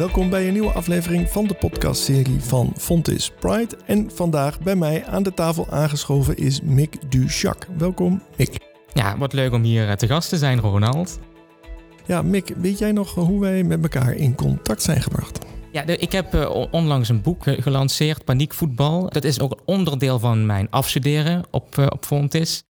[0.00, 3.76] Welkom bij een nieuwe aflevering van de podcastserie van Fontis Pride.
[3.86, 7.66] En vandaag bij mij aan de tafel aangeschoven is Mick Duchac.
[7.78, 8.58] Welkom, Mick.
[8.92, 11.18] Ja, wat leuk om hier eh, te gast te zijn, Ronald.
[12.06, 15.38] Ja, Mick, weet jij nog hoe wij met elkaar in contact zijn gebracht?
[15.72, 19.08] Ja, ik heb uh, onlangs een boek eh, gelanceerd, Paniekvoetbal.
[19.08, 22.62] Dat is ook een onderdeel van mijn afstuderen op, op Fontis.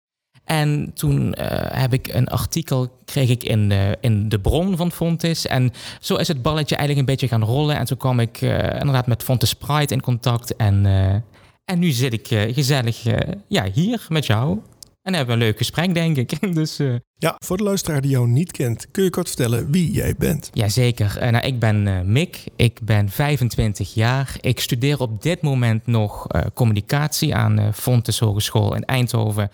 [0.49, 1.35] En toen
[1.73, 5.47] heb ik een artikel, kreeg ik in de, in de bron van Fontis.
[5.47, 7.77] En zo is het balletje eigenlijk een beetje gaan rollen.
[7.77, 10.57] En toen kwam ik inderdaad met Fontis Pride in contact.
[10.57, 10.87] En,
[11.65, 13.03] en nu zit ik gezellig
[13.49, 14.59] ja, hier met jou.
[15.09, 16.31] En hebben we een leuk gesprek, denk ik.
[16.55, 16.95] Dus, uh...
[17.15, 20.51] Ja, voor de luisteraar die jou niet kent, kun je kort vertellen wie jij bent?
[20.53, 21.19] Jazeker.
[21.23, 24.37] Uh, nou, ik ben uh, Mick, ik ben 25 jaar.
[24.41, 29.51] Ik studeer op dit moment nog communicatie aan Fontes Hogeschool in Eindhoven.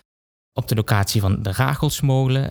[0.54, 2.50] Op de locatie van de Ragelsmolen.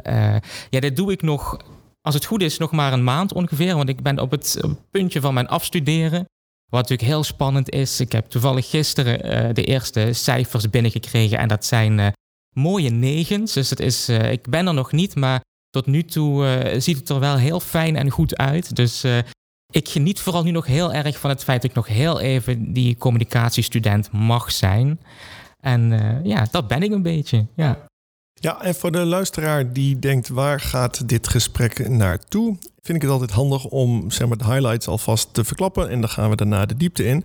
[0.70, 1.58] ja, dit doe ik nog,
[2.02, 3.76] als het goed is, nog maar een maand ongeveer.
[3.76, 6.26] Want ik ben op het puntje van mijn afstuderen.
[6.70, 8.00] Wat natuurlijk heel spannend is.
[8.00, 11.38] Ik heb toevallig gisteren de eerste cijfers binnengekregen.
[11.38, 12.14] En dat zijn
[12.56, 13.54] mooie negens.
[13.54, 17.20] Dus het is, ik ben er nog niet, maar tot nu toe ziet het er
[17.20, 18.76] wel heel fijn en goed uit.
[18.76, 19.04] Dus
[19.72, 22.74] ik geniet vooral nu nog heel erg van het feit dat ik nog heel even
[22.74, 25.00] die communicatiestudent mag zijn.
[25.60, 25.90] En
[26.24, 27.48] ja, dat ben ik een beetje.
[27.56, 27.86] Ja.
[28.44, 33.12] Ja, en voor de luisteraar die denkt waar gaat dit gesprek naartoe, vind ik het
[33.12, 36.66] altijd handig om zeg maar, de highlights alvast te verklappen en dan gaan we daarna
[36.66, 37.24] de diepte in.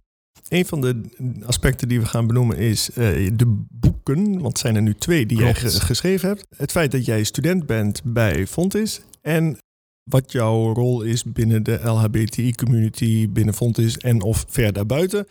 [0.49, 1.01] Een van de
[1.47, 5.27] aspecten die we gaan benoemen is uh, de boeken, want het zijn er nu twee
[5.27, 5.61] die Klopt.
[5.61, 6.47] jij geschreven hebt.
[6.57, 9.59] Het feit dat jij student bent bij Fontis en
[10.11, 15.27] wat jouw rol is binnen de LHBTI-community, binnen Fontis en of ver daarbuiten.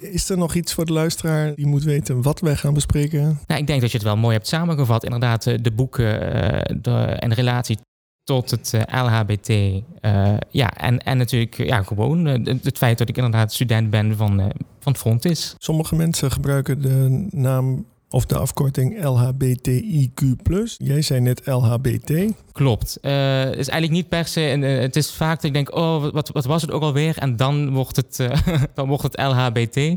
[0.00, 3.40] Is er nog iets voor de luisteraar die moet weten wat wij gaan bespreken?
[3.46, 5.04] Nou, ik denk dat je het wel mooi hebt samengevat.
[5.04, 7.78] Inderdaad, eh, de boeken uh, de, en relatie
[8.24, 9.48] tot het uh, LHBT.
[9.48, 14.52] Uh, ja, en, en natuurlijk ja, gewoon het feit dat ik inderdaad student ben van,
[14.78, 15.54] van Frontis.
[15.58, 20.36] Sommige mensen gebruiken de naam of de afkorting LHBTIQ+.
[20.76, 22.32] Jij zei net LHBT.
[22.52, 22.98] Klopt.
[23.00, 24.40] Het is eigenlijk niet per se...
[24.40, 27.18] het is vaak dat ik denk, oh, wat, wat was het ook alweer?
[27.18, 28.16] En dan wordt het,
[28.74, 29.96] dan wordt het LHBT.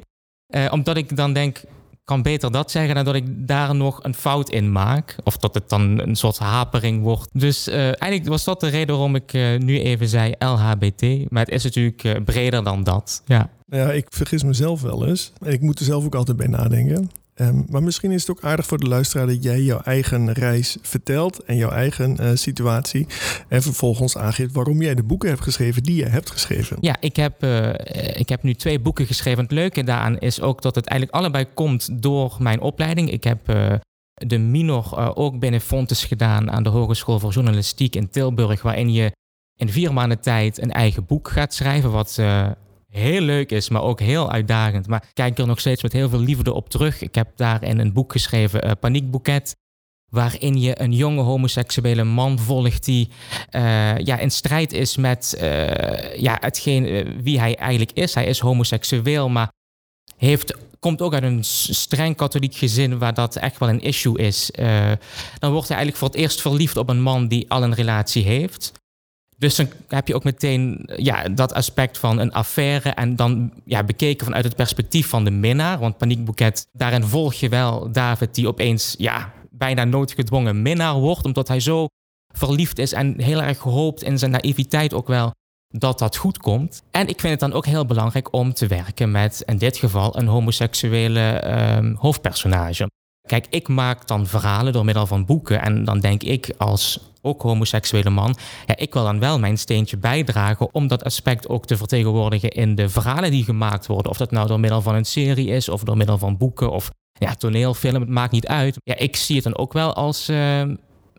[0.72, 1.62] omdat ik dan denk,
[2.04, 5.16] kan beter dat zeggen dan dat ik daar nog een fout in maak.
[5.24, 7.30] Of dat het dan een soort hapering wordt.
[7.32, 11.32] Dus uh, eigenlijk was dat de reden waarom ik uh, nu even zei LHBT.
[11.32, 13.22] Maar het is natuurlijk uh, breder dan dat.
[13.26, 13.50] Ja.
[13.66, 15.32] Ja, ik vergis mezelf wel eens.
[15.42, 17.10] En ik moet er zelf ook altijd bij nadenken.
[17.36, 20.78] Um, maar misschien is het ook aardig voor de luisteraar dat jij jouw eigen reis
[20.82, 23.08] vertelt en jouw eigen uh, situatie.
[23.48, 26.78] En vervolgens aangeeft waarom jij de boeken hebt geschreven die je hebt geschreven.
[26.82, 27.70] Ja, ik heb, uh,
[28.16, 29.44] ik heb nu twee boeken geschreven.
[29.44, 33.12] Het leuke daaraan is ook dat het eigenlijk allebei komt door mijn opleiding.
[33.12, 33.74] Ik heb uh,
[34.14, 39.12] de minor ook binnen Fontes gedaan aan de Hogeschool voor Journalistiek in Tilburg, waarin je
[39.56, 42.22] in vier maanden tijd een eigen boek gaat schrijven, wat
[42.94, 44.88] heel leuk is, maar ook heel uitdagend.
[44.88, 47.02] Maar kijk er nog steeds met heel veel liefde op terug.
[47.02, 49.56] Ik heb daarin een boek geschreven, uh, Paniekboeket.
[50.12, 53.10] Waarin je een jonge homoseksuele man volgt die
[53.52, 58.14] uh, ja, in strijd is met uh, ja, hetgeen, wie hij eigenlijk is.
[58.14, 59.52] Hij is homoseksueel, maar
[60.18, 64.52] heeft, komt ook uit een streng katholiek gezin waar dat echt wel een issue is.
[65.40, 68.24] dan wordt hij eigenlijk voor het eerst verliefd op een man die al een relatie
[68.24, 68.72] heeft.
[69.38, 73.84] Dus dan heb je ook meteen ja, dat aspect van een affaire en dan ja,
[73.84, 75.80] bekeken vanuit het perspectief van de minnaar.
[75.80, 81.26] Want Paniekboeket, daarin volg je wel David die opeens ja, bijna noodgedwongen minnaar wordt.
[81.26, 81.88] Omdat hij zo
[82.36, 85.32] verliefd is en heel erg gehoopt in zijn naïviteit ook wel
[85.68, 86.84] dat dat goed komt.
[86.92, 90.18] En ik vind het dan ook heel belangrijk om te werken met in dit geval
[90.18, 91.44] een homoseksuele
[91.78, 92.90] um, hoofdpersonage.
[93.28, 97.42] Kijk, ik maak dan verhalen door middel van boeken en dan denk ik als ook
[97.42, 98.36] homoseksuele man,
[98.66, 102.76] ja, ik wil dan wel mijn steentje bijdragen om dat aspect ook te vertegenwoordigen in
[102.76, 104.12] de verhalen die gemaakt worden.
[104.12, 106.92] Of dat nou door middel van een serie is, of door middel van boeken, of
[107.14, 108.78] ja, toneelfilm, het maakt niet uit.
[108.84, 110.30] Ja, ik zie het dan ook wel als.
[110.30, 110.38] Uh,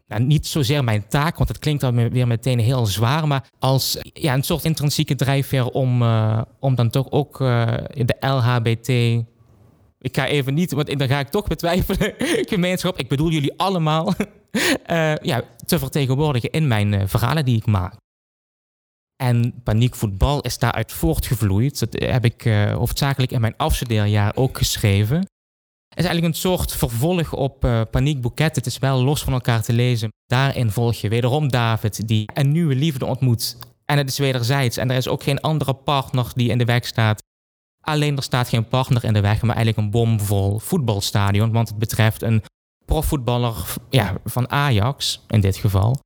[0.07, 3.99] nou, niet zozeer mijn taak, want het klinkt dan weer meteen heel zwaar, maar als
[4.03, 8.89] ja, een soort intrinsieke drijfveer om, uh, om dan toch ook uh, de LHBT
[10.05, 12.15] ik ga even niet, want dan ga ik toch betwijfelen.
[12.53, 14.15] Gemeenschap, ik bedoel jullie allemaal.
[14.91, 17.95] uh, ja, te vertegenwoordigen in mijn uh, verhalen die ik maak.
[19.17, 21.79] En paniekvoetbal is daaruit voortgevloeid.
[21.79, 22.43] Dat heb ik
[22.75, 25.17] hoofdzakelijk in mijn afstudeerjaar ook geschreven.
[25.89, 28.57] Het is eigenlijk een soort vervolg op Paniekboeket.
[28.57, 30.09] Het is wel los van elkaar te lezen.
[30.27, 33.57] Daarin volg je wederom David, die een nieuwe liefde ontmoet.
[33.85, 34.77] En het is wederzijds.
[34.77, 37.23] En er is ook geen andere partner die in de weg staat.
[37.85, 41.53] Alleen er staat geen partner in de weg, maar eigenlijk een bomvol voetbalstadion.
[41.53, 42.43] Want het betreft een
[42.85, 43.55] profvoetballer
[43.91, 45.99] ja, van Ajax in dit geval.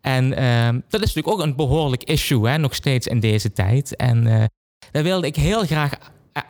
[0.00, 3.96] En ehm, dat is natuurlijk ook een behoorlijk issue, hè, nog steeds in deze tijd.
[3.96, 4.44] En uh,
[4.90, 5.92] daar wilde ik heel graag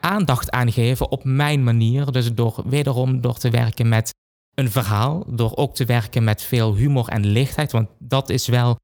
[0.00, 2.12] aandacht aan geven op mijn manier.
[2.12, 4.14] Dus door wederom door te werken met
[4.54, 7.72] een verhaal, door ook te werken met veel humor en lichtheid.
[7.72, 8.76] Want dat is wel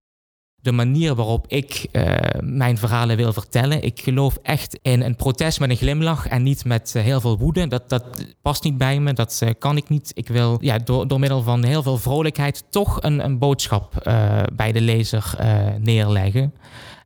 [0.63, 3.83] de manier waarop ik uh, mijn verhalen wil vertellen.
[3.83, 7.39] Ik geloof echt in een protest met een glimlach en niet met uh, heel veel
[7.39, 7.69] woede.
[7.69, 8.05] Dat, dat
[8.43, 10.11] past niet bij me, dat uh, kan ik niet.
[10.15, 14.11] Ik wil ja, door, door middel van heel veel vrolijkheid toch een, een boodschap
[14.53, 15.35] bij de lezer
[15.79, 16.55] neerleggen.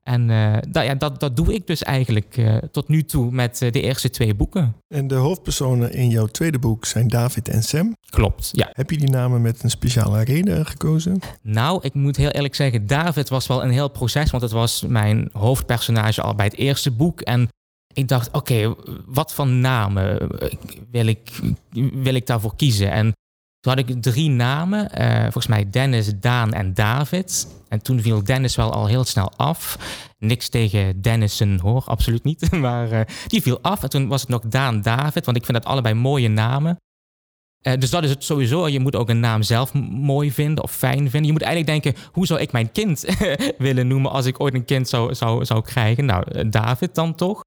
[0.06, 3.60] En uh, dat, ja, dat, dat doe ik dus eigenlijk uh, tot nu toe met
[3.62, 4.76] uh, de eerste twee boeken.
[4.88, 7.96] En de hoofdpersonen in jouw tweede boek zijn David en Sam.
[8.10, 8.68] Klopt, ja.
[8.72, 11.18] Heb je die namen met een speciale reden gekozen?
[11.42, 14.84] Nou, ik moet heel eerlijk zeggen, David was wel een heel proces, want het was
[14.88, 17.20] mijn hoofdpersonage al bij het eerste boek.
[17.20, 17.48] En
[17.92, 18.74] ik dacht, oké, okay,
[19.06, 20.28] wat voor namen
[20.90, 21.40] wil ik,
[21.92, 22.90] wil ik daarvoor kiezen?
[22.90, 23.12] En
[23.66, 27.46] toen had ik drie namen, uh, volgens mij Dennis, Daan en David.
[27.68, 29.78] En toen viel Dennis wel al heel snel af.
[30.18, 32.52] Niks tegen Dennissen hoor, absoluut niet.
[32.66, 33.82] Maar uh, die viel af.
[33.82, 36.76] En toen was het nog Daan, David, want ik vind dat allebei mooie namen.
[37.62, 38.68] Uh, dus dat is het sowieso.
[38.68, 41.24] Je moet ook een naam zelf mooi vinden of fijn vinden.
[41.24, 43.04] Je moet eigenlijk denken, hoe zou ik mijn kind
[43.58, 46.04] willen noemen als ik ooit een kind zou, zou, zou krijgen?
[46.04, 47.40] Nou, David dan toch?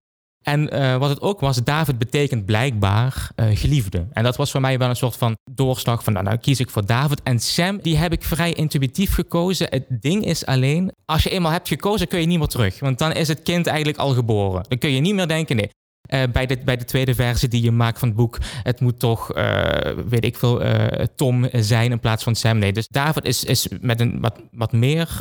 [0.50, 4.08] En uh, wat het ook was, David betekent blijkbaar uh, geliefde.
[4.12, 6.70] En dat was voor mij wel een soort van doorslag van, nou, nou kies ik
[6.70, 7.24] voor David.
[7.24, 9.68] En Sam, die heb ik vrij intuïtief gekozen.
[9.70, 12.80] Het ding is alleen, als je eenmaal hebt gekozen, kun je niet meer terug.
[12.80, 14.64] Want dan is het kind eigenlijk al geboren.
[14.68, 15.70] Dan kun je niet meer denken, nee,
[16.10, 18.38] uh, bij, de, bij de tweede versie die je maakt van het boek.
[18.64, 19.70] Het moet toch, uh,
[20.08, 20.86] weet ik veel, uh,
[21.16, 22.58] Tom zijn in plaats van Sam.
[22.58, 25.18] Nee, dus David is, is met een wat, wat meer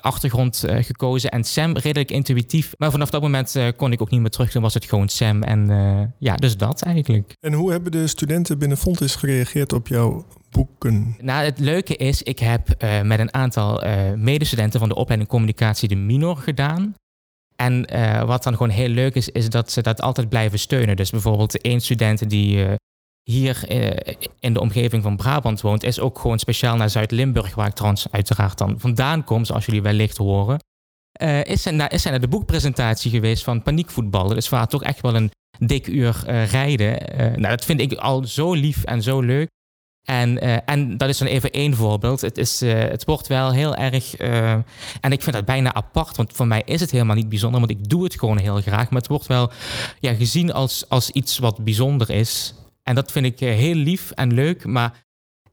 [0.00, 1.30] achtergrond gekozen.
[1.30, 2.72] En Sam redelijk intuïtief.
[2.78, 4.52] Maar vanaf dat moment kon ik ook niet meer terug.
[4.52, 5.42] Dan was het gewoon Sam.
[5.42, 7.36] En ja, dus dat eigenlijk.
[7.40, 11.16] En hoe hebben de studenten binnen Fontis gereageerd op jouw boeken?
[11.20, 13.82] Nou, het leuke is, ik heb met een aantal
[14.16, 16.94] medestudenten van de opleiding communicatie de minor gedaan.
[17.56, 20.96] En uh, wat dan gewoon heel leuk is, is dat ze dat altijd blijven steunen.
[20.96, 22.74] Dus bijvoorbeeld één student die uh,
[23.22, 27.66] hier uh, in de omgeving van Brabant woont, is ook gewoon speciaal naar Zuid-Limburg, waar
[27.66, 30.58] ik trouwens uiteraard dan vandaan kom, zoals jullie wellicht horen.
[31.42, 34.28] is, hij naar, is hij naar de boekpresentatie geweest van Paniekvoetbal.
[34.28, 36.98] Dus waar toch echt wel een dik uur rijden.
[37.16, 39.48] nou, dat vind ik al zo lief en zo leuk.
[40.06, 42.20] En, uh, en dat is dan even één voorbeeld.
[42.20, 44.20] Het, is, uh, het wordt wel heel erg.
[44.20, 44.50] Uh,
[45.00, 47.72] en ik vind dat bijna apart, want voor mij is het helemaal niet bijzonder, want
[47.72, 48.90] ik doe het gewoon heel graag.
[48.90, 49.50] Maar het wordt wel
[50.00, 52.54] ja, gezien als, als iets wat bijzonder is.
[52.82, 55.04] En dat vind ik heel lief en leuk, maar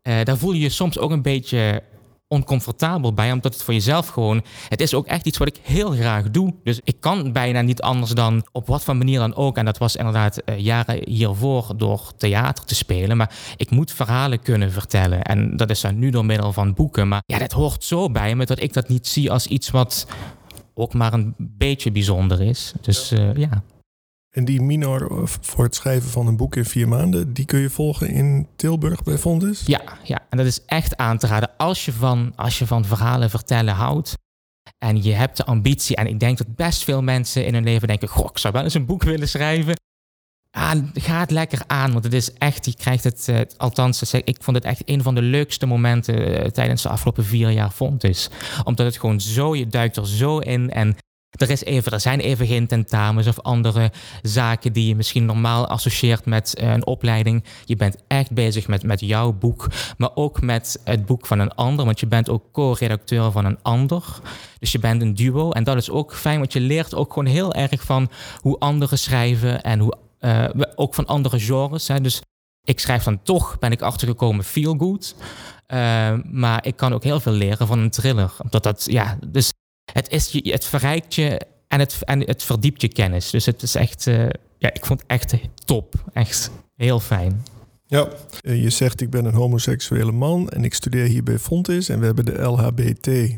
[0.01, 1.83] daar voel je je soms ook een beetje
[2.33, 5.91] oncomfortabel bij, omdat het voor jezelf gewoon, het is ook echt iets wat ik heel
[5.91, 6.53] graag doe.
[6.63, 9.57] Dus ik kan bijna niet anders dan op wat voor manier dan ook.
[9.57, 13.17] En dat was inderdaad uh, jaren hiervoor door theater te spelen.
[13.17, 15.21] Maar ik moet verhalen kunnen vertellen.
[15.21, 17.07] En dat is dan nu door middel van boeken.
[17.07, 20.07] Maar ja, dat hoort zo bij me dat ik dat niet zie als iets wat
[20.73, 22.73] ook maar een beetje bijzonder is.
[22.81, 23.63] Dus uh, ja.
[24.33, 27.69] En die minor voor het schrijven van een boek in vier maanden, die kun je
[27.69, 29.63] volgen in Tilburg bij Fontis?
[29.65, 31.57] Ja, ja, en dat is echt aan te raden.
[31.57, 34.13] Als je van, als je van verhalen vertellen houdt
[34.77, 37.87] en je hebt de ambitie, en ik denk dat best veel mensen in hun leven
[37.87, 39.75] denken, goh, ik zou wel eens een boek willen schrijven.
[40.51, 44.37] Ah, ga het lekker aan, want het is echt, je krijgt het, uh, althans, ik
[44.39, 48.29] vond het echt een van de leukste momenten uh, tijdens de afgelopen vier jaar Fontis.
[48.63, 50.95] Omdat het gewoon zo, je duikt er zo in en
[51.33, 55.67] er, is even, er zijn even geen tentamens of andere zaken die je misschien normaal
[55.67, 57.43] associeert met uh, een opleiding.
[57.65, 61.55] Je bent echt bezig met, met jouw boek, maar ook met het boek van een
[61.55, 64.03] ander, want je bent ook co-redacteur van een ander.
[64.59, 67.33] Dus je bent een duo en dat is ook fijn, want je leert ook gewoon
[67.33, 68.09] heel erg van
[68.39, 71.85] hoe anderen schrijven en hoe, uh, ook van andere genres.
[71.85, 72.21] Dus
[72.63, 75.15] ik schrijf dan toch, ben ik achtergekomen, feel good.
[75.67, 78.31] Uh, maar ik kan ook heel veel leren van een thriller.
[78.43, 79.52] Omdat dat, ja, dus
[79.93, 83.29] het, is, het verrijkt je en het, en het verdiept je kennis.
[83.29, 85.35] Dus het is echt, uh, ja, ik vond het echt
[85.65, 86.03] top.
[86.13, 87.43] Echt heel fijn.
[87.85, 88.07] Ja,
[88.41, 92.05] je zegt ik ben een homoseksuele man en ik studeer hier bij Fontis en we
[92.05, 93.37] hebben de LHBT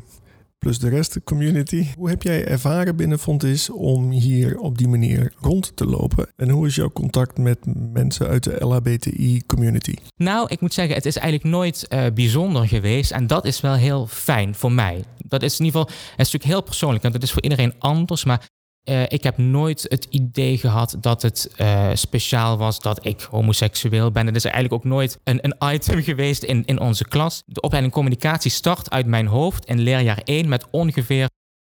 [0.58, 1.86] plus de rest de community.
[1.98, 6.28] Hoe heb jij ervaren binnen Fontis om hier op die manier rond te lopen?
[6.36, 7.58] En hoe is jouw contact met
[7.94, 9.94] mensen uit de LHBTI-community?
[10.16, 13.12] Nou, ik moet zeggen, het is eigenlijk nooit uh, bijzonder geweest.
[13.12, 15.04] En dat is wel heel fijn voor mij.
[15.18, 18.24] Dat is in ieder geval, is natuurlijk heel persoonlijk, want het is voor iedereen anders.
[18.24, 18.50] Maar
[18.86, 24.12] uh, ik heb nooit het idee gehad dat het uh, speciaal was dat ik homoseksueel
[24.12, 24.26] ben.
[24.26, 27.44] Het is eigenlijk ook nooit een, een item geweest in, in onze klas.
[27.46, 31.30] De opleiding communicatie start uit mijn hoofd in leerjaar 1 met ongeveer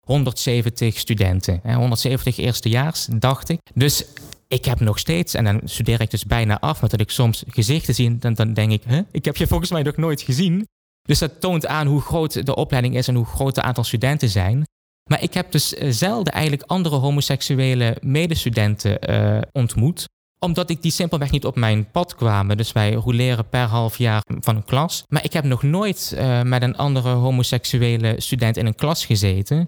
[0.05, 1.61] 170 studenten.
[1.63, 3.59] 170 eerstejaars, dacht ik.
[3.73, 4.05] Dus
[4.47, 7.43] ik heb nog steeds, en dan studeer ik dus bijna af, maar dat ik soms
[7.47, 8.99] gezichten zie, dan, dan denk ik, huh?
[9.11, 10.67] ik heb je volgens mij nog nooit gezien.
[11.01, 14.29] Dus dat toont aan hoe groot de opleiding is en hoe groot het aantal studenten
[14.29, 14.63] zijn.
[15.09, 20.07] Maar ik heb dus eh, zelden eigenlijk andere homoseksuele medestudenten uh, ontmoet
[20.41, 22.57] omdat ik die simpelweg niet op mijn pad kwamen.
[22.57, 25.03] Dus wij roleren per half jaar van een klas.
[25.07, 29.67] Maar ik heb nog nooit uh, met een andere homoseksuele student in een klas gezeten.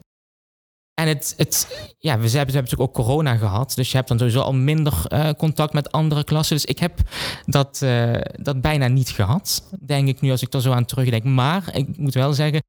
[0.94, 1.68] En het, het,
[1.98, 3.74] ja, we hebben, hebben natuurlijk ook corona gehad.
[3.76, 4.94] Dus je hebt dan sowieso al minder
[5.38, 6.56] contact met andere klassen.
[6.56, 7.00] Dus ik heb
[7.46, 7.86] dat,
[8.32, 11.24] dat bijna niet gehad, denk ik nu als ik er zo aan terugdenk.
[11.24, 12.62] Maar ik moet wel zeggen,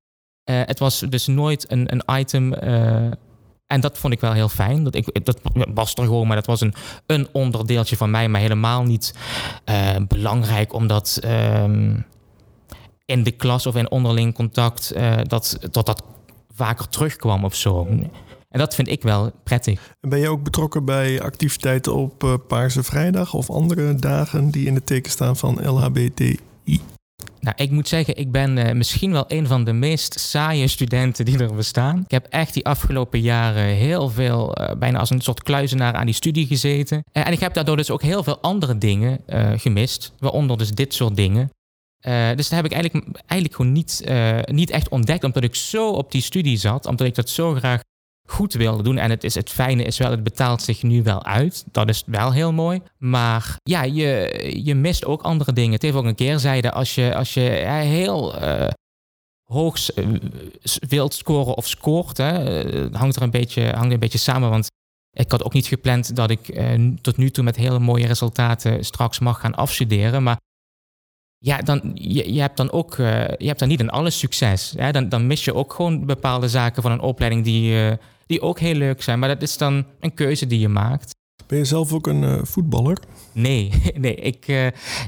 [0.44, 2.54] het was dus nooit een, een item
[3.72, 4.84] en dat vond ik wel heel fijn.
[4.84, 5.40] Dat, ik, dat
[5.74, 6.74] was er gewoon, maar dat was een,
[7.06, 9.14] een onderdeeltje van mij, maar helemaal niet
[9.70, 11.64] uh, belangrijk omdat uh,
[13.04, 16.02] in de klas of in onderling contact dat, dat dat
[16.54, 17.86] vaker terugkwam of zo.
[18.48, 19.96] En dat vind ik wel prettig.
[20.00, 24.74] En ben je ook betrokken bij activiteiten op Paarse Vrijdag of andere dagen die in
[24.74, 26.80] het teken staan van LHBTI?
[27.40, 31.24] Nou, ik moet zeggen, ik ben uh, misschien wel een van de meest saaie studenten
[31.24, 32.00] die er bestaan.
[32.04, 36.06] Ik heb echt die afgelopen jaren heel veel, uh, bijna als een soort kluizenaar aan
[36.06, 37.04] die studie gezeten.
[37.12, 39.20] Uh, en ik heb daardoor dus ook heel veel andere dingen
[39.56, 41.50] gemist, waaronder dus dit soort dingen.
[42.36, 44.12] dus dat heb ik eigenlijk, eigenlijk gewoon niet,
[44.44, 47.80] niet echt ontdekt, omdat ik zo op die studie zat, omdat ik dat zo graag
[48.28, 48.98] goed wilde doen.
[48.98, 51.64] En het, is, het fijne is wel, het betaalt zich nu wel uit.
[51.70, 52.80] Dat is wel heel mooi.
[52.98, 55.72] Maar ja, je, je mist ook andere dingen.
[55.72, 58.68] Het heeft ook een keerzijde als je, als je heel uh,
[59.42, 59.76] hoog
[60.88, 62.16] wilt scoren of scoort.
[62.16, 62.32] Hè,
[62.90, 64.50] hangt er een beetje, hangt een beetje samen.
[64.50, 64.66] Want
[65.10, 66.60] ik had ook niet gepland dat ik
[67.00, 70.22] tot nu toe met hele mooie resultaten straks mag gaan afstuderen.
[70.22, 70.40] Maar
[71.42, 74.74] ja, dan, je, je hebt dan ook uh, je hebt dan niet een alles succes.
[74.76, 74.92] Hè?
[74.92, 77.92] Dan, dan mis je ook gewoon bepaalde zaken van een opleiding die, uh,
[78.26, 79.18] die ook heel leuk zijn.
[79.18, 81.10] Maar dat is dan een keuze die je maakt.
[81.46, 82.98] Ben je zelf ook een uh, voetballer?
[83.32, 84.46] Nee, nee ik,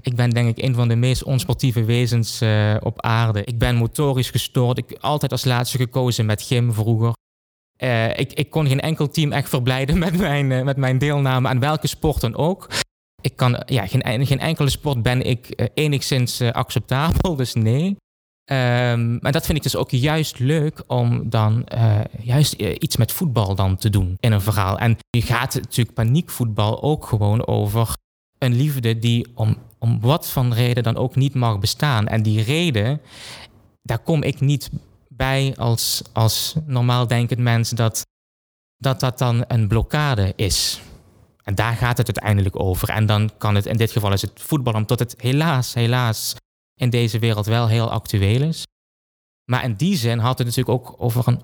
[0.03, 2.43] ik ben denk ik een van de meest onsportieve wezens
[2.81, 3.45] op aarde.
[3.45, 4.79] Ik ben motorisch gestoord.
[4.79, 7.13] Ik altijd als laatste gekozen met gym vroeger.
[8.17, 11.87] ik, ik kon geen enkel team echt verblijden met mijn, met mijn deelname aan welke
[11.87, 12.69] sport dan ook
[13.25, 17.97] ik kan, ja, geen, geen enkele sport ben ik uh, enigszins uh, acceptabel, dus nee.
[18.53, 23.13] Um, maar dat vind ik dus ook juist leuk om dan uh, juist iets met
[23.13, 24.79] voetbal dan te doen in een verhaal.
[24.79, 27.97] En nu gaat natuurlijk paniekvoetbal ook gewoon over
[28.39, 32.07] een liefde die om, om wat van reden dan ook niet mag bestaan.
[32.07, 33.01] En die reden,
[33.83, 34.71] daar kom ik niet
[35.09, 38.07] bij als, als normaal denkend mens dat,
[38.77, 40.81] dat dat dan een blokkade is.
[41.45, 42.89] En daar gaat het uiteindelijk over.
[42.89, 46.35] En dan kan het, in dit geval is het voetbal, omdat het helaas, helaas
[46.75, 48.63] in deze wereld wel heel actueel is.
[49.51, 51.41] Maar in die zin had het natuurlijk ook over een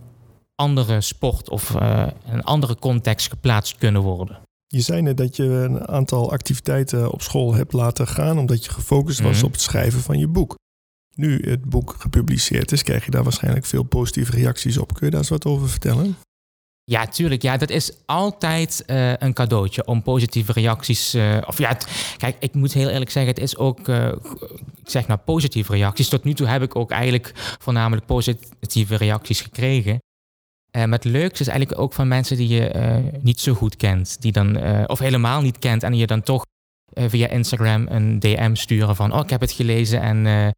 [0.54, 4.38] andere sport of uh, een andere context geplaatst kunnen worden.
[4.66, 8.70] Je zei net dat je een aantal activiteiten op school hebt laten gaan omdat je
[8.70, 9.44] gefocust was mm -hmm.
[9.44, 10.54] op het schrijven van je boek.
[11.14, 14.94] Nu het boek gepubliceerd is, krijg je daar waarschijnlijk veel positieve reacties op.
[14.94, 16.16] Kun je daar eens wat over vertellen?
[16.90, 17.42] Ja, tuurlijk.
[17.42, 21.14] Ja, dat is altijd uh, een cadeautje om positieve reacties.
[21.14, 21.76] Uh, of ja,
[22.16, 24.08] kijk, ik moet heel eerlijk zeggen, het is ook, uh,
[24.76, 26.08] ik zeg nou, positieve reacties.
[26.08, 29.98] Tot nu toe heb ik ook eigenlijk voornamelijk positieve reacties gekregen.
[30.72, 32.70] maar het leukste is eigenlijk ook van mensen die je
[33.20, 36.44] niet zo goed kent, die dan, of helemaal niet kent en die je dan toch
[36.94, 40.52] via Instagram een DM sturen van, oh, ik heb het gelezen en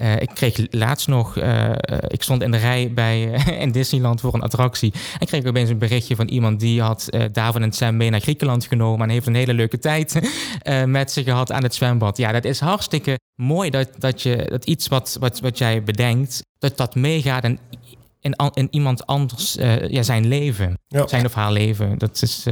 [0.00, 1.72] uh, ik kreeg laatst nog, uh,
[2.06, 3.22] ik stond in de rij bij,
[3.64, 4.92] in Disneyland voor een attractie.
[5.18, 8.66] En kreeg opeens een berichtje van iemand die had Davon en Sam mee naar Griekenland
[8.66, 9.06] genomen.
[9.06, 10.20] En heeft een hele leuke tijd
[10.86, 12.16] met ze gehad aan het zwembad.
[12.16, 16.44] Ja, dat is hartstikke mooi dat, dat, je, dat iets wat, wat, wat jij bedenkt,
[16.58, 17.58] dat dat meegaat in,
[18.20, 19.54] in, in iemand anders
[19.88, 20.78] ja, zijn leven.
[20.86, 21.06] Ja.
[21.06, 21.98] Zijn of haar leven.
[21.98, 22.46] Dat is...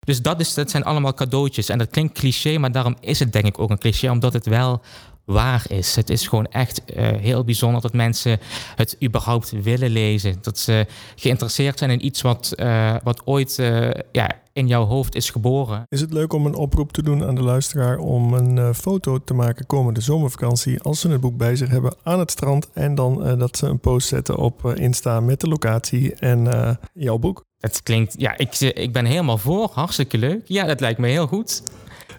[0.00, 1.68] dus dat, is, dat zijn allemaal cadeautjes.
[1.68, 4.46] En dat klinkt cliché, maar daarom is het denk ik ook een cliché, omdat het
[4.46, 4.82] wel
[5.30, 5.96] waar is.
[5.96, 8.38] Het is gewoon echt uh, heel bijzonder dat mensen
[8.74, 10.38] het überhaupt willen lezen.
[10.40, 15.14] Dat ze geïnteresseerd zijn in iets wat, uh, wat ooit uh, ja, in jouw hoofd
[15.14, 15.84] is geboren.
[15.88, 19.34] Is het leuk om een oproep te doen aan de luisteraar om een foto te
[19.34, 23.38] maken komende zomervakantie als ze het boek bij zich hebben aan het strand en dan
[23.38, 27.48] dat ze een post zetten op Insta met de locatie en jouw boek?
[27.60, 29.70] Het klinkt, ja, ik, ik ben helemaal voor.
[29.72, 30.42] Hartstikke leuk.
[30.44, 31.62] Ja, dat lijkt me heel goed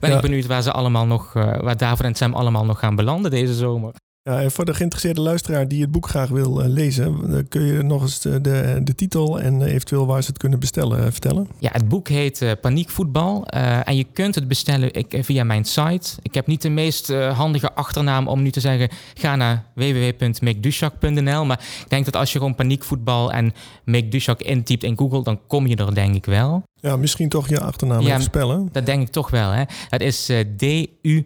[0.02, 0.16] ben ja.
[0.16, 3.32] ik benieuwd waar ze allemaal nog, uh, waar David en Sam allemaal nog gaan belanden
[3.32, 3.94] deze zomer.
[4.24, 7.84] Ja, en voor de geïnteresseerde luisteraar die het boek graag wil uh, lezen, kun je
[7.84, 11.48] nog eens de, de, de titel en eventueel waar ze het kunnen bestellen vertellen?
[11.60, 16.10] Ja, het boek heet Paniekvoetbal en je kunt het bestellen ik, via mijn site.
[16.22, 21.60] Ik heb niet de meest handige achternaam om nu te zeggen, ga naar www.makedushak.nl, maar
[21.82, 23.54] ik denk dat als je gewoon Paniekvoetbal en
[23.86, 26.64] Make Dushak intypt in Google, dan kom je er denk ik wel.
[26.76, 28.70] Ja, misschien toch je achternaam ja, spellen.
[28.72, 29.52] Dat denk ik toch wel.
[29.52, 29.64] Hè?
[29.90, 31.20] Het is D-U-S-C-H-A-K.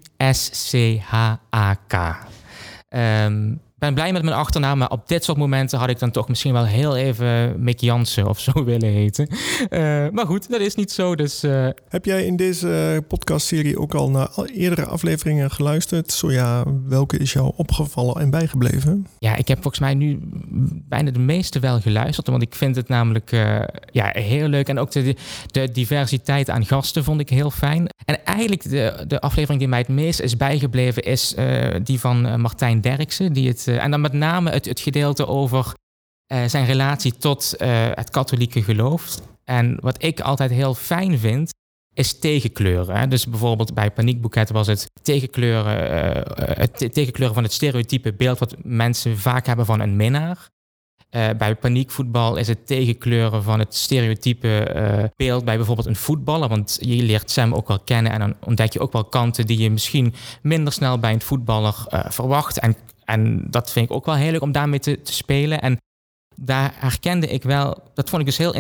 [2.96, 6.28] Um, ben blij met mijn achternaam, maar op dit soort momenten had ik dan toch
[6.28, 9.28] misschien wel heel even Mick Jansen of zo willen heten.
[9.70, 11.16] Uh, maar goed, dat is niet zo.
[11.16, 11.68] Dus, uh...
[11.90, 16.12] Heb jij in deze podcastserie ook al naar eerdere afleveringen geluisterd?
[16.12, 19.08] Zo ja, welke is jou opgevallen en bijgebleven?
[19.20, 20.20] Ja, ik heb volgens mij nu
[20.88, 23.62] bijna de meeste wel geluisterd, want ik vind het namelijk uh,
[23.92, 24.68] ja, heel leuk.
[24.68, 25.16] En ook de,
[25.52, 27.88] de diversiteit aan gasten vond ik heel fijn.
[28.06, 31.36] En eigenlijk de, de aflevering die mij het meest is bijgebleven is
[31.84, 35.74] die van Martijn Derksen, die het eh, en dan met name het, het gedeelte over
[36.26, 39.20] eh, zijn relatie tot eh, het katholieke geloof.
[39.44, 41.54] En wat ik altijd heel fijn vind,
[41.94, 42.96] is tegenkleuren.
[42.96, 43.08] Hè?
[43.08, 45.78] Dus bijvoorbeeld bij Paniekboeket was het tegenkleuren,
[46.60, 50.50] het tegenkleuren van het stereotype beeld wat mensen vaak hebben van een minnaar.
[51.10, 56.50] bij paniekvoetbal is het tegenkleuren van het stereotype beeld bij bijvoorbeeld een voetballer.
[56.50, 59.58] Want je leert Sam ook wel kennen en dan ontdek je ook wel kanten die
[59.58, 61.76] je misschien minder snel bij een voetballer
[62.10, 62.60] verwacht.
[62.60, 65.62] En en dat vind ik ook wel heel leuk om daarmee te, te spelen.
[65.62, 65.78] En
[66.36, 68.56] daar herkende ik wel, dat vond ik dus heel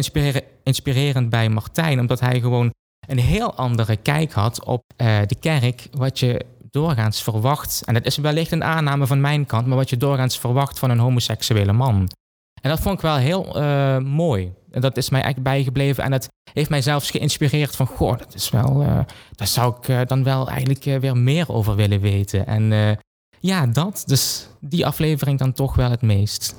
[0.64, 2.74] inspirerend bij Martijn, omdat hij gewoon
[3.08, 7.82] een heel andere kijk had op uh, de kerk, wat je doorgaans verwacht.
[7.86, 10.90] En dat is wellicht een aanname van mijn kant, maar wat je doorgaans verwacht van
[10.90, 12.10] een homoseksuele man.
[12.62, 14.54] En dat vond ik wel heel uh, mooi.
[14.72, 16.04] En dat is mij eigenlijk bijgebleven.
[16.04, 17.86] En dat heeft mij zelfs geïnspireerd van...
[17.88, 18.82] goh, dat is wel...
[18.82, 19.00] Uh,
[19.32, 22.48] daar zou ik dan wel eigenlijk weer meer over willen weten.
[22.48, 22.98] En
[23.40, 24.04] ja, dat.
[24.06, 26.56] Dus die aflevering dan toch wel het meest.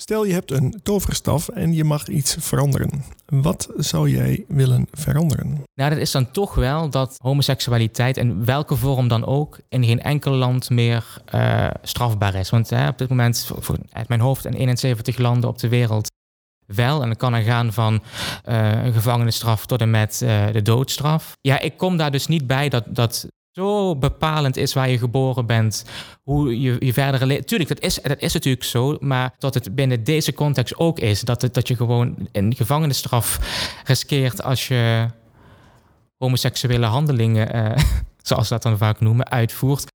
[0.00, 3.04] Stel je hebt een toverstaf en je mag iets veranderen.
[3.26, 5.62] Wat zou jij willen veranderen?
[5.74, 10.02] Nou, dat is dan toch wel dat homoseksualiteit, in welke vorm dan ook, in geen
[10.02, 12.50] enkel land meer uh, strafbaar is.
[12.50, 13.50] Want hè, op dit moment,
[13.92, 16.10] uit mijn hoofd, in 71 landen op de wereld
[16.66, 17.02] wel.
[17.02, 18.02] En dan kan er gaan van
[18.48, 21.32] uh, een gevangenisstraf tot en met uh, de doodstraf.
[21.40, 23.26] Ja, ik kom daar dus niet bij dat, dat
[23.58, 25.84] zo bepalend is waar je geboren bent,
[26.22, 27.46] hoe je, je verdere leven.
[27.46, 31.20] Tuurlijk, dat is, dat is natuurlijk zo, maar dat het binnen deze context ook is.
[31.20, 33.38] Dat, dat je gewoon een gevangenisstraf
[33.84, 35.06] riskeert als je
[36.18, 37.76] homoseksuele handelingen, uh,
[38.28, 39.86] zoals ze dat dan vaak noemen, uitvoert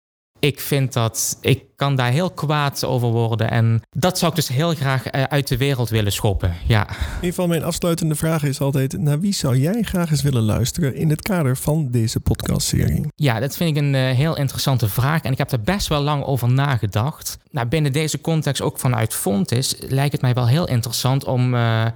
[0.42, 3.50] ik vind dat ik kan daar heel kwaad over worden.
[3.50, 6.54] En dat zou ik dus heel graag eh, uit de wereld willen schoppen.
[6.66, 6.88] Ja.
[7.20, 10.94] Een van mijn afsluitende vragen is altijd: naar wie zou jij graag eens willen luisteren
[10.94, 13.06] in het kader van deze podcastserie?
[13.14, 15.22] Ja, dat vind ik een uh, heel interessante vraag.
[15.22, 17.38] En ik heb er best wel lang over nagedacht.
[17.50, 21.86] Nou, binnen deze context, ook vanuit Fontis, lijkt het mij wel heel interessant om uh,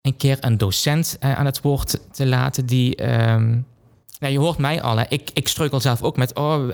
[0.00, 2.96] een keer een docent aan het woord te laten die.
[2.96, 3.58] Ehm,
[4.18, 4.98] ja, je hoort mij al.
[5.08, 6.66] Ik, ik struggle zelf ook met oh,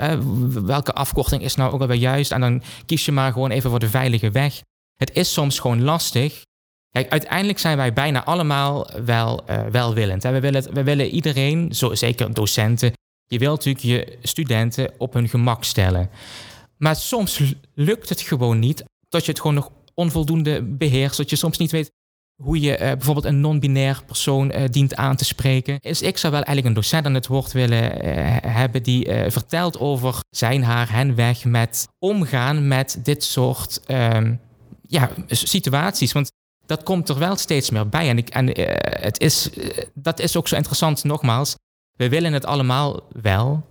[0.48, 2.32] welke afkorting is nou ook alweer juist.
[2.32, 4.62] En dan kies je maar gewoon even voor de veilige weg.
[4.96, 6.42] Het is soms gewoon lastig.
[6.90, 10.22] Kijk, uiteindelijk zijn wij bijna allemaal wel uh, welwillend.
[10.22, 10.32] Hè.
[10.32, 12.92] We, willen, we willen iedereen, zo, zeker docenten,
[13.26, 16.10] je wilt natuurlijk je studenten op hun gemak stellen.
[16.76, 21.16] Maar soms lukt het gewoon niet dat je het gewoon nog onvoldoende beheerst.
[21.16, 21.90] Dat je soms niet weet
[22.42, 25.78] hoe je uh, bijvoorbeeld een non-binair persoon uh, dient aan te spreken.
[25.80, 29.78] Is ik zou wel eigenlijk een docent aan het woord willen uh, hebben die vertelt
[29.78, 34.40] over zijn haar, hen weg met omgaan met dit soort um,
[34.86, 36.12] ja, situaties.
[36.12, 36.30] Want
[36.66, 38.08] dat komt er wel steeds meer bij.
[38.08, 38.46] En, ik, en
[39.00, 39.50] het is,
[39.94, 41.54] dat is ook zo interessant, nogmaals.
[41.96, 43.66] We willen het allemaal wel,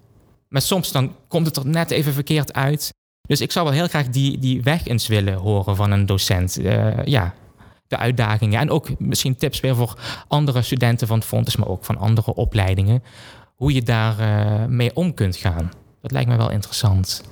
[0.47, 2.93] maar soms dan komt het er net even verkeerd uit.
[3.21, 6.59] Dus ik zou wel heel graag die, die weg eens willen horen van een docent.
[7.05, 7.33] ja,
[7.91, 8.59] de uitdagingen.
[8.59, 12.33] En ook misschien tips weer voor andere studenten van het fonds, maar ook van andere
[12.33, 13.03] opleidingen.
[13.55, 15.71] Hoe je daar uh, mee om kunt gaan.
[16.01, 17.23] Dat lijkt me wel interessant.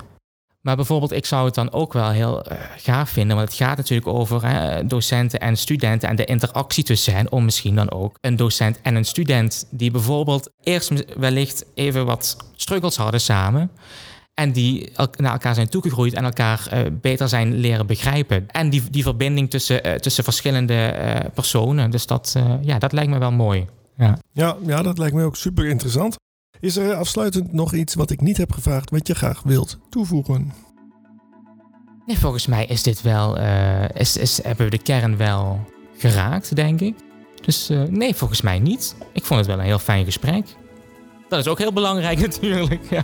[0.62, 3.78] Maar bijvoorbeeld, ik zou het dan ook wel heel uh, gaaf vinden, want het gaat
[3.78, 8.18] natuurlijk over hè, docenten en studenten en de interactie tussen hen, om misschien dan ook
[8.22, 13.72] een docent en een student die bijvoorbeeld eerst wellicht even wat struggles hadden samen,
[14.40, 18.46] en die naar elkaar zijn toegegroeid en elkaar uh, beter zijn leren begrijpen.
[18.48, 21.92] En die, die verbinding tussen, uh, tussen verschillende uh, personen.
[21.92, 23.68] Dus dat, ja, dat lijkt me wel mooi.
[23.98, 24.18] Ja.
[24.32, 26.16] Ja, ja, dat lijkt me ook super interessant.
[26.60, 30.54] Is er afsluitend nog iets wat ik niet heb gevraagd, wat je graag wilt toevoegen?
[32.06, 33.38] Nee, volgens mij is dit wel,
[33.94, 35.60] is, is, hebben we de kern wel
[35.98, 36.96] geraakt, denk ik.
[37.42, 38.96] Dus nee, volgens mij niet.
[39.14, 40.46] Ik vond het wel een heel fijn gesprek.
[41.30, 42.90] Dat is ook heel belangrijk natuurlijk.
[42.90, 43.04] Ja.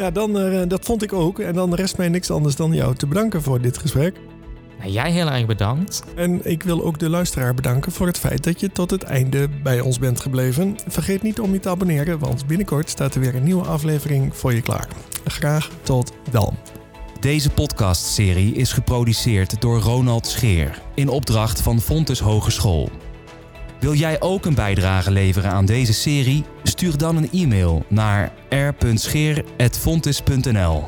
[0.00, 1.38] Ja, dan, uh, dat vond ik ook.
[1.38, 4.16] En dan rest mij niks anders dan jou te bedanken voor dit gesprek.
[4.78, 6.04] Nou, jij heel erg bedankt.
[6.14, 9.48] En ik wil ook de luisteraar bedanken voor het feit dat je tot het einde
[9.62, 10.76] bij ons bent gebleven.
[10.86, 14.54] Vergeet niet om je te abonneren, want binnenkort staat er weer een nieuwe aflevering voor
[14.54, 14.88] je klaar.
[15.24, 16.56] Graag tot dan.
[17.20, 22.90] Deze podcastserie is geproduceerd door Ronald Scheer in opdracht van Fontes Hogeschool.
[23.80, 26.44] Wil jij ook een bijdrage leveren aan deze serie?
[26.62, 30.84] Stuur dan een e-mail naar r.scheer.fontis.nl